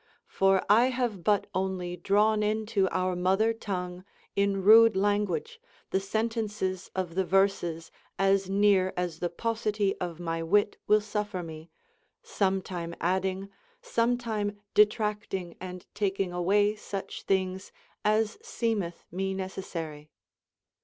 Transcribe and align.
For 0.25 0.65
I 0.67 0.85
have 0.87 1.23
but 1.23 1.45
only 1.53 1.95
drawn 1.95 2.41
into 2.41 2.89
our 2.89 3.15
mother 3.15 3.53
tongue 3.53 4.03
in 4.35 4.63
rude 4.63 4.95
language 4.95 5.61
the 5.91 5.99
sentences 5.99 6.89
of 6.95 7.13
the 7.13 7.23
verses 7.23 7.91
as 8.17 8.49
near 8.49 8.93
as 8.97 9.19
the 9.19 9.29
paucity 9.29 9.95
of 10.01 10.19
my 10.19 10.41
wit 10.41 10.75
will 10.87 11.01
suffer 11.01 11.43
me, 11.43 11.69
sometime 12.23 12.95
adding, 12.99 13.49
sometime 13.83 14.57
detracting 14.73 15.55
and 15.61 15.85
taking 15.93 16.33
away 16.33 16.75
such 16.75 17.21
things 17.21 17.71
as 18.03 18.39
seemeth 18.41 19.03
me 19.11 19.35
necessary." 19.35 20.09